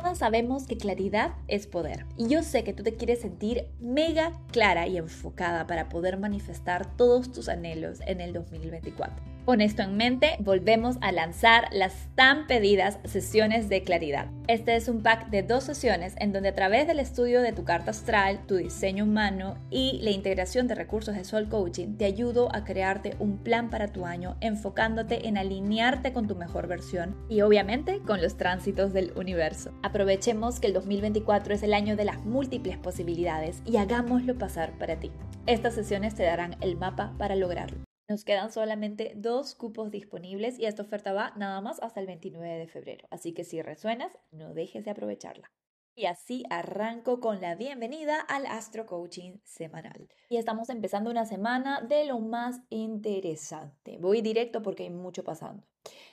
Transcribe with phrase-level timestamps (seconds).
[0.00, 4.32] Todas sabemos que claridad es poder y yo sé que tú te quieres sentir mega
[4.50, 9.29] clara y enfocada para poder manifestar todos tus anhelos en el 2024.
[9.50, 14.28] Con esto en mente, volvemos a lanzar las tan pedidas sesiones de claridad.
[14.46, 17.64] Este es un pack de dos sesiones en donde a través del estudio de tu
[17.64, 22.54] carta astral, tu diseño humano y la integración de recursos de Soul Coaching, te ayudo
[22.54, 27.40] a crearte un plan para tu año enfocándote en alinearte con tu mejor versión y
[27.40, 29.72] obviamente con los tránsitos del universo.
[29.82, 35.00] Aprovechemos que el 2024 es el año de las múltiples posibilidades y hagámoslo pasar para
[35.00, 35.10] ti.
[35.48, 37.89] Estas sesiones te darán el mapa para lograrlo.
[38.10, 42.58] Nos quedan solamente dos cupos disponibles y esta oferta va nada más hasta el 29
[42.58, 43.06] de febrero.
[43.08, 45.52] Así que si resuenas, no dejes de aprovecharla.
[45.94, 50.08] Y así arranco con la bienvenida al Astro Coaching semanal.
[50.28, 53.98] Y estamos empezando una semana de lo más interesante.
[54.00, 55.62] Voy directo porque hay mucho pasando.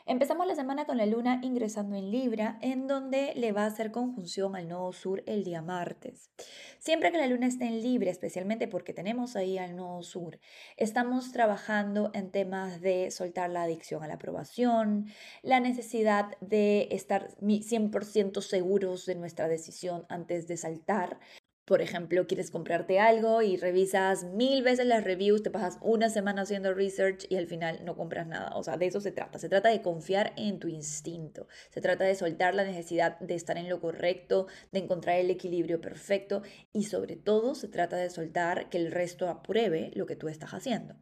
[0.10, 3.92] Empezamos la semana con la luna ingresando en Libra, en donde le va a hacer
[3.92, 6.32] conjunción al nodo sur el día martes.
[6.80, 10.40] Siempre que la luna esté en Libra, especialmente porque tenemos ahí al nodo sur,
[10.78, 15.08] estamos trabajando en temas de soltar la adicción a la aprobación,
[15.42, 21.20] la necesidad de estar 100% seguros de nuestra decisión antes de saltar,
[21.68, 26.44] por ejemplo, quieres comprarte algo y revisas mil veces las reviews, te pasas una semana
[26.44, 28.56] haciendo research y al final no compras nada.
[28.56, 29.38] O sea, de eso se trata.
[29.38, 31.50] Se trata de confiar en tu instinto.
[31.70, 35.82] Se trata de soltar la necesidad de estar en lo correcto, de encontrar el equilibrio
[35.82, 40.30] perfecto y sobre todo se trata de soltar que el resto apruebe lo que tú
[40.30, 40.96] estás haciendo.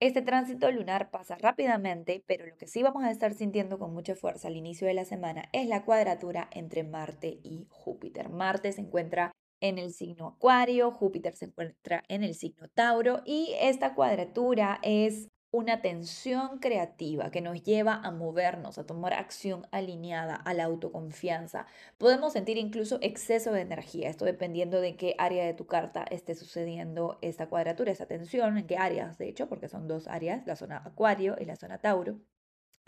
[0.00, 4.16] Este tránsito lunar pasa rápidamente, pero lo que sí vamos a estar sintiendo con mucha
[4.16, 8.28] fuerza al inicio de la semana es la cuadratura entre Marte y Júpiter.
[8.28, 13.54] Marte se encuentra en el signo Acuario, Júpiter se encuentra en el signo Tauro y
[13.60, 20.34] esta cuadratura es una tensión creativa que nos lleva a movernos, a tomar acción alineada
[20.34, 21.66] a la autoconfianza.
[21.98, 26.34] Podemos sentir incluso exceso de energía, esto dependiendo de qué área de tu carta esté
[26.34, 30.56] sucediendo esta cuadratura, esta tensión, en qué áreas, de hecho, porque son dos áreas, la
[30.56, 32.20] zona Acuario y la zona Tauro.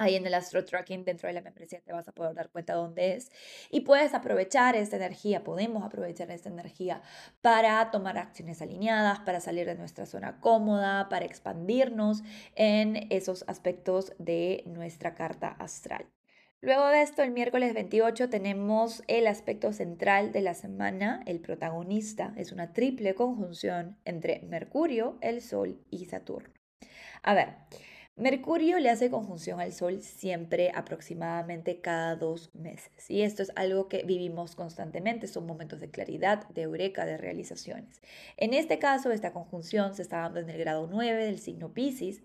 [0.01, 2.75] Ahí en el Astro Tracking dentro de la membresía te vas a poder dar cuenta
[2.75, 3.33] dónde es
[3.69, 7.03] y puedes aprovechar esta energía, podemos aprovechar esta energía
[7.41, 12.23] para tomar acciones alineadas, para salir de nuestra zona cómoda, para expandirnos
[12.55, 16.07] en esos aspectos de nuestra carta astral.
[16.61, 22.35] Luego de esto, el miércoles 28 tenemos el aspecto central de la semana, el protagonista,
[22.37, 26.55] es una triple conjunción entre Mercurio, el Sol y Saturno.
[27.23, 27.57] A ver,
[28.19, 33.89] Mercurio le hace conjunción al Sol siempre aproximadamente cada dos meses y esto es algo
[33.89, 38.03] que vivimos constantemente, son momentos de claridad, de eureka, de realizaciones.
[38.37, 42.25] En este caso, esta conjunción se está dando en el grado 9 del signo Pisces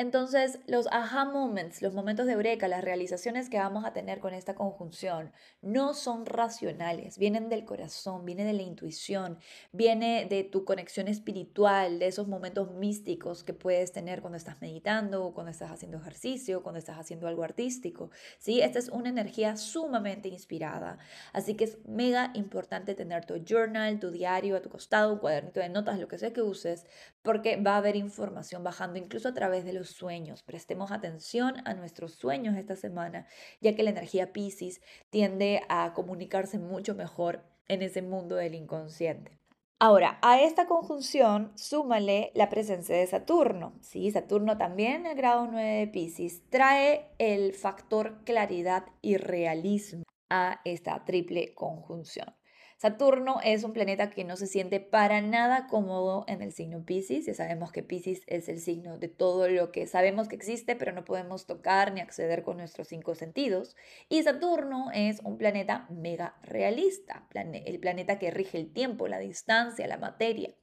[0.00, 4.32] entonces, los aha moments, los momentos de eureka, las realizaciones que vamos a tener con
[4.32, 5.30] esta conjunción,
[5.60, 9.38] no son racionales, vienen del corazón, viene de la intuición,
[9.72, 15.34] viene de tu conexión espiritual, de esos momentos místicos que puedes tener cuando estás meditando,
[15.34, 18.10] cuando estás haciendo ejercicio, cuando estás haciendo algo artístico.
[18.38, 18.62] ¿sí?
[18.62, 20.96] Esta es una energía sumamente inspirada,
[21.34, 25.60] así que es mega importante tener tu journal, tu diario a tu costado, un cuadernito
[25.60, 26.86] de notas, lo que sea que uses,
[27.22, 30.42] porque va a haber información bajando incluso a través de los sueños.
[30.42, 33.26] Prestemos atención a nuestros sueños esta semana,
[33.60, 39.38] ya que la energía Pisces tiende a comunicarse mucho mejor en ese mundo del inconsciente.
[39.82, 43.72] Ahora, a esta conjunción súmale la presencia de Saturno.
[43.80, 50.02] Sí, Saturno también en el grado 9 de Pisces trae el factor claridad y realismo
[50.28, 52.34] a esta triple conjunción.
[52.80, 57.26] Saturno es un planeta que no se siente para nada cómodo en el signo Pisces.
[57.26, 60.92] Ya sabemos que Pisces es el signo de todo lo que sabemos que existe, pero
[60.92, 63.76] no podemos tocar ni acceder con nuestros cinco sentidos.
[64.08, 69.86] Y Saturno es un planeta mega realista, el planeta que rige el tiempo, la distancia,
[69.86, 70.54] la materia.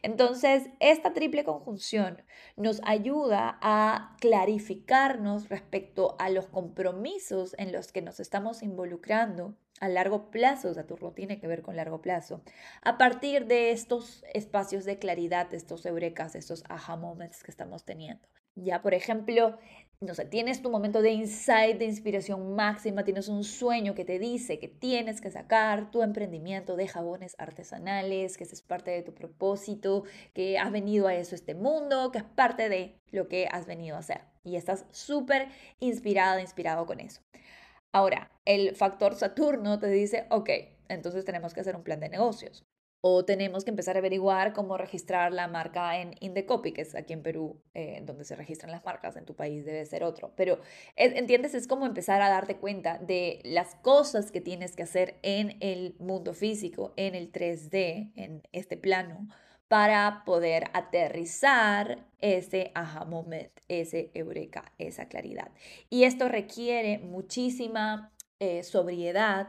[0.00, 2.22] Entonces, esta triple conjunción
[2.56, 9.88] nos ayuda a clarificarnos respecto a los compromisos en los que nos estamos involucrando a
[9.88, 12.42] largo plazo, Saturno tiene que ver con largo plazo,
[12.82, 18.26] a partir de estos espacios de claridad, estos eurekas, estos aha moments que estamos teniendo.
[18.54, 19.56] Ya, por ejemplo,
[20.00, 24.18] no sé, tienes tu momento de insight, de inspiración máxima, tienes un sueño que te
[24.18, 29.02] dice que tienes que sacar tu emprendimiento de jabones artesanales, que ese es parte de
[29.02, 30.04] tu propósito,
[30.34, 33.96] que has venido a eso, este mundo, que es parte de lo que has venido
[33.96, 34.22] a hacer.
[34.44, 35.48] Y estás súper
[35.80, 37.20] inspirada, inspirado con eso.
[37.92, 40.50] Ahora, el factor Saturno te dice, ok,
[40.88, 42.64] entonces tenemos que hacer un plan de negocios.
[43.00, 47.12] o tenemos que empezar a averiguar cómo registrar la marca en Indecopy, que es aquí
[47.12, 50.32] en Perú, eh, donde se registran las marcas, en tu país debe ser otro.
[50.36, 50.58] Pero,
[50.96, 51.54] ¿entiendes?
[51.54, 55.94] Es como empezar a darte cuenta de las cosas que tienes que hacer en el
[56.00, 59.28] mundo físico, en el 3D, en este plano,
[59.68, 65.50] para poder aterrizar ese aha moment, ese eureka, esa claridad.
[65.90, 69.48] Y esto requiere muchísima eh, sobriedad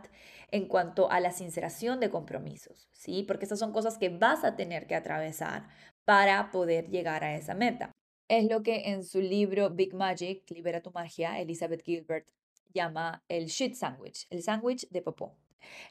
[0.51, 3.24] en cuanto a la sinceración de compromisos, ¿sí?
[3.24, 5.68] Porque estas son cosas que vas a tener que atravesar
[6.06, 7.92] para poder llegar a esa meta.
[8.27, 12.30] Es lo que en su libro Big Magic, Libera tu magia, Elizabeth Gilbert
[12.74, 15.36] llama el shit sandwich, el sándwich de popó.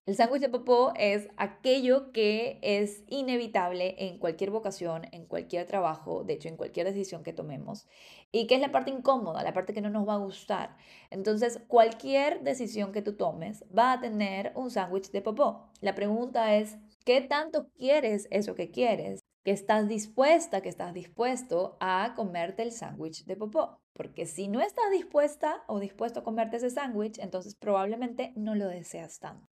[0.06, 6.24] El sándwich de popó es aquello que es inevitable en cualquier vocación, en cualquier trabajo,
[6.24, 7.86] de hecho en cualquier decisión que tomemos,
[8.32, 10.76] y que es la parte incómoda, la parte que no nos va a gustar.
[11.10, 15.70] Entonces, cualquier decisión que tú tomes va a tener un sándwich de popó.
[15.80, 19.20] La pregunta es, ¿qué tanto quieres eso que quieres?
[19.44, 23.80] que estás dispuesta, que estás dispuesto a comerte el sándwich de popó.
[23.94, 28.68] Porque si no estás dispuesta o dispuesto a comerte ese sándwich, entonces probablemente no lo
[28.68, 29.48] deseas tanto.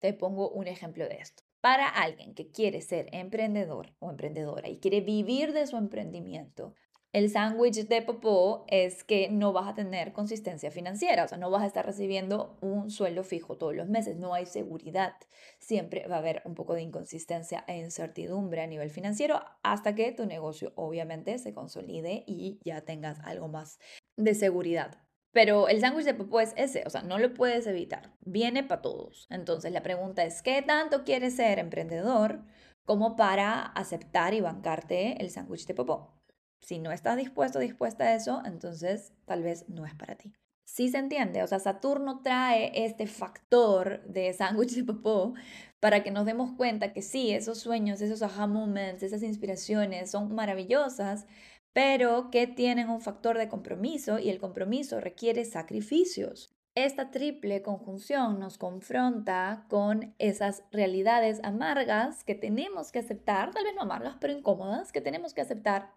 [0.00, 1.42] Te pongo un ejemplo de esto.
[1.60, 6.74] Para alguien que quiere ser emprendedor o emprendedora y quiere vivir de su emprendimiento,
[7.12, 11.50] el sándwich de popó es que no vas a tener consistencia financiera, o sea, no
[11.50, 15.14] vas a estar recibiendo un sueldo fijo todos los meses, no hay seguridad.
[15.58, 20.12] Siempre va a haber un poco de inconsistencia e incertidumbre a nivel financiero hasta que
[20.12, 23.78] tu negocio obviamente se consolide y ya tengas algo más
[24.16, 25.05] de seguridad.
[25.36, 28.10] Pero el sándwich de popó es ese, o sea, no lo puedes evitar.
[28.22, 29.26] Viene para todos.
[29.28, 32.40] Entonces la pregunta es, ¿qué tanto quieres ser emprendedor
[32.86, 36.14] como para aceptar y bancarte el sándwich de popó?
[36.62, 40.32] Si no estás dispuesto dispuesta a eso, entonces tal vez no es para ti.
[40.64, 45.34] Sí se entiende, o sea, Saturno trae este factor de sándwich de popó
[45.80, 50.34] para que nos demos cuenta que sí, esos sueños, esos aha moments, esas inspiraciones son
[50.34, 51.26] maravillosas,
[51.76, 56.56] pero que tienen un factor de compromiso y el compromiso requiere sacrificios.
[56.74, 63.74] Esta triple conjunción nos confronta con esas realidades amargas que tenemos que aceptar, tal vez
[63.74, 65.92] no amargas, pero incómodas, que tenemos que aceptar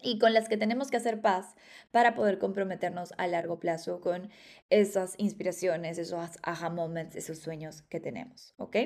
[0.00, 1.56] y con las que tenemos que hacer paz
[1.90, 4.30] para poder comprometernos a largo plazo con
[4.70, 8.76] esas inspiraciones, esos aha moments, esos sueños que tenemos, ¿ok?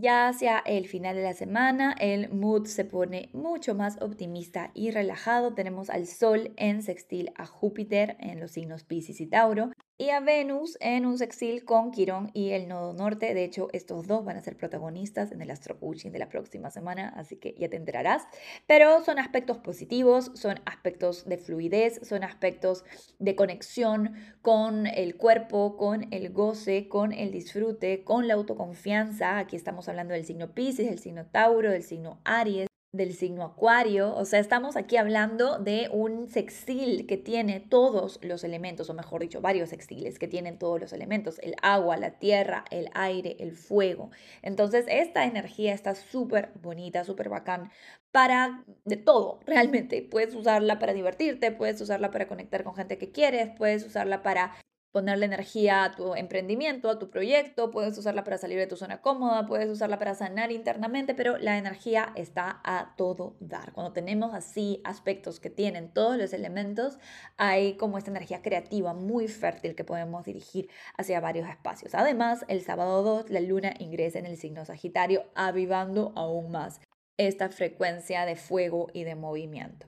[0.00, 4.92] Ya hacia el final de la semana, el mood se pone mucho más optimista y
[4.92, 5.52] relajado.
[5.52, 10.20] Tenemos al Sol en sextil a Júpiter en los signos Pisces y Tauro y a
[10.20, 13.34] Venus en un sextil con Quirón y el nodo norte.
[13.34, 16.70] De hecho, estos dos van a ser protagonistas en el astro coaching de la próxima
[16.70, 18.22] semana, así que ya te enterarás.
[18.66, 22.82] Pero son aspectos positivos, son aspectos de fluidez, son aspectos
[23.18, 29.36] de conexión con el cuerpo, con el goce, con el disfrute, con la autoconfianza.
[29.36, 34.14] Aquí estamos hablando del signo Pisces, del signo Tauro, del signo Aries del signo Acuario,
[34.16, 39.20] o sea, estamos aquí hablando de un sextil que tiene todos los elementos, o mejor
[39.20, 43.52] dicho, varios sextiles que tienen todos los elementos, el agua, la tierra, el aire, el
[43.52, 44.10] fuego.
[44.42, 47.70] Entonces, esta energía está súper bonita, súper bacán
[48.10, 50.02] para de todo, realmente.
[50.02, 54.52] Puedes usarla para divertirte, puedes usarla para conectar con gente que quieres, puedes usarla para
[54.92, 59.00] ponerle energía a tu emprendimiento, a tu proyecto, puedes usarla para salir de tu zona
[59.00, 63.72] cómoda, puedes usarla para sanar internamente, pero la energía está a todo dar.
[63.72, 66.98] Cuando tenemos así aspectos que tienen todos los elementos,
[67.36, 71.94] hay como esta energía creativa muy fértil que podemos dirigir hacia varios espacios.
[71.94, 76.80] Además, el sábado 2 la luna ingresa en el signo Sagitario, avivando aún más
[77.16, 79.86] esta frecuencia de fuego y de movimiento.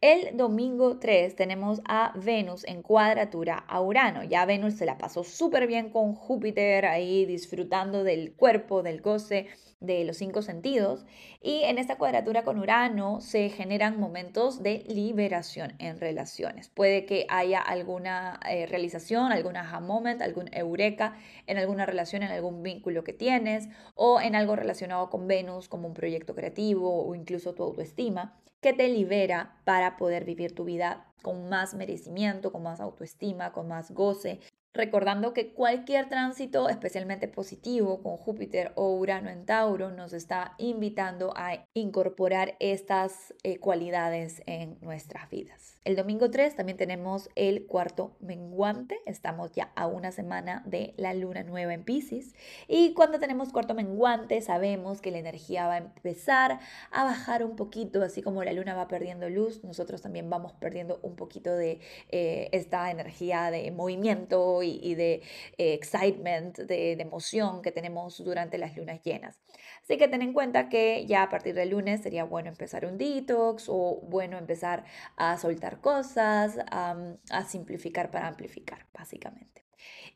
[0.00, 4.22] El domingo 3 tenemos a Venus en cuadratura a Urano.
[4.24, 9.48] Ya Venus se la pasó súper bien con Júpiter ahí disfrutando del cuerpo, del goce,
[9.80, 11.04] de los cinco sentidos.
[11.40, 16.68] Y en esta cuadratura con Urano se generan momentos de liberación en relaciones.
[16.68, 21.16] Puede que haya alguna eh, realización, algún aha moment, algún eureka
[21.46, 25.88] en alguna relación, en algún vínculo que tienes o en algo relacionado con Venus como
[25.88, 31.06] un proyecto creativo o incluso tu autoestima que te libera para poder vivir tu vida
[31.22, 34.40] con más merecimiento, con más autoestima, con más goce
[34.78, 41.32] recordando que cualquier tránsito, especialmente positivo con Júpiter o Urano en Tauro, nos está invitando
[41.36, 45.78] a incorporar estas eh, cualidades en nuestras vidas.
[45.84, 51.12] El domingo 3 también tenemos el cuarto menguante, estamos ya a una semana de la
[51.14, 52.34] luna nueva en Pisces
[52.68, 56.60] y cuando tenemos cuarto menguante sabemos que la energía va a empezar
[56.92, 61.00] a bajar un poquito, así como la luna va perdiendo luz, nosotros también vamos perdiendo
[61.02, 61.80] un poquito de
[62.10, 64.62] eh, esta energía de movimiento
[64.94, 65.22] de
[65.56, 69.40] eh, excitement, de, emoción que tenemos durante las lunas llenas.
[69.82, 72.98] Así que ten en cuenta que ya a partir del lunes sería bueno empezar un
[72.98, 74.84] detox o bueno empezar
[75.16, 79.64] a soltar cosas, a simplificar para amplificar, básicamente.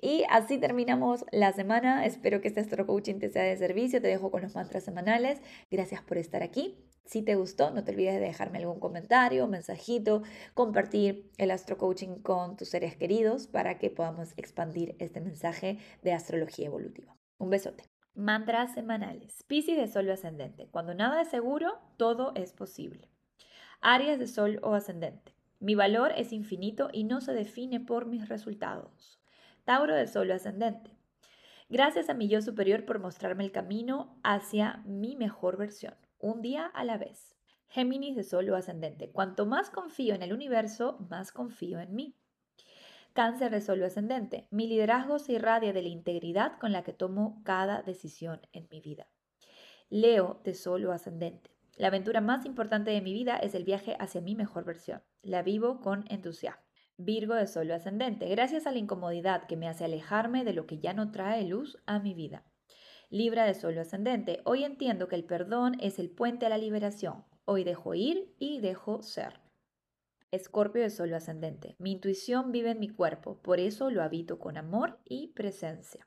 [0.01, 2.05] Y así terminamos la semana.
[2.05, 4.03] Espero que este Astro Coaching te sea de servicio.
[4.03, 5.41] Te dejo con los mantras semanales.
[5.71, 6.77] Gracias por estar aquí.
[7.05, 10.23] Si te gustó, no te olvides de dejarme algún comentario, mensajito,
[10.55, 16.13] compartir el Astro Coaching con tus seres queridos para que podamos expandir este mensaje de
[16.13, 17.17] astrología evolutiva.
[17.39, 17.85] Un besote.
[18.15, 19.43] Mantras semanales.
[19.45, 20.69] Piscis de Sol o Ascendente.
[20.71, 23.09] Cuando nada es seguro, todo es posible.
[23.81, 25.35] Aries de Sol o Ascendente.
[25.63, 29.21] Mi valor es infinito y no se define por mis resultados.
[29.65, 30.99] Tauro de Sol ascendente.
[31.69, 36.67] Gracias a mi yo superior por mostrarme el camino hacia mi mejor versión, un día
[36.67, 37.37] a la vez.
[37.69, 39.13] Géminis de Sol ascendente.
[39.13, 42.17] Cuanto más confío en el universo, más confío en mí.
[43.13, 44.49] Cáncer de Sol ascendente.
[44.51, 48.81] Mi liderazgo se irradia de la integridad con la que tomo cada decisión en mi
[48.81, 49.07] vida.
[49.91, 51.52] Leo de Sol ascendente.
[51.77, 55.03] La aventura más importante de mi vida es el viaje hacia mi mejor versión.
[55.23, 56.63] La vivo con entusiasmo.
[56.99, 60.79] Virgo de Sol ascendente, gracias a la incomodidad que me hace alejarme de lo que
[60.79, 62.45] ya no trae luz a mi vida.
[63.09, 67.25] Libra de Sol ascendente, hoy entiendo que el perdón es el puente a la liberación.
[67.45, 69.41] Hoy dejo ir y dejo ser.
[70.31, 74.57] Escorpio de Sol ascendente, mi intuición vive en mi cuerpo, por eso lo habito con
[74.57, 76.07] amor y presencia.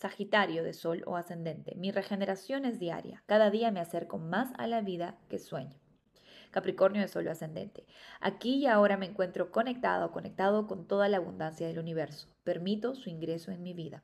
[0.00, 4.66] Sagitario de Sol o ascendente, mi regeneración es diaria, cada día me acerco más a
[4.66, 5.78] la vida que sueño.
[6.50, 7.84] Capricornio de Sol ascendente.
[8.18, 12.28] Aquí y ahora me encuentro conectado, conectado con toda la abundancia del universo.
[12.44, 14.02] Permito su ingreso en mi vida.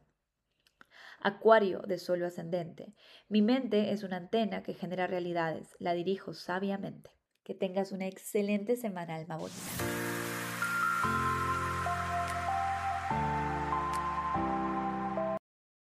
[1.22, 2.92] Acuario de Sol ascendente.
[3.30, 5.76] Mi mente es una antena que genera realidades.
[5.78, 7.10] La dirijo sabiamente.
[7.42, 10.05] Que tengas una excelente semana, alma bonita.